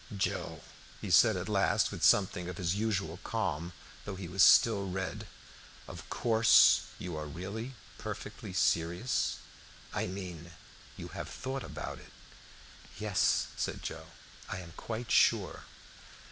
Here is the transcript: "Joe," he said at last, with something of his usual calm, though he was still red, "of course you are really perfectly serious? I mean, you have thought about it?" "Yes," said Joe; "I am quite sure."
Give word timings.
"Joe," 0.17 0.61
he 0.99 1.11
said 1.11 1.37
at 1.37 1.47
last, 1.47 1.91
with 1.91 2.03
something 2.03 2.49
of 2.49 2.57
his 2.57 2.73
usual 2.73 3.19
calm, 3.23 3.71
though 4.03 4.15
he 4.15 4.27
was 4.27 4.41
still 4.41 4.89
red, 4.89 5.27
"of 5.87 6.09
course 6.09 6.85
you 6.97 7.15
are 7.15 7.27
really 7.27 7.75
perfectly 7.99 8.51
serious? 8.51 9.35
I 9.93 10.07
mean, 10.07 10.53
you 10.97 11.09
have 11.09 11.29
thought 11.29 11.61
about 11.63 11.99
it?" 11.99 12.11
"Yes," 12.97 13.49
said 13.55 13.83
Joe; 13.83 14.07
"I 14.49 14.57
am 14.57 14.73
quite 14.75 15.11
sure." 15.11 15.65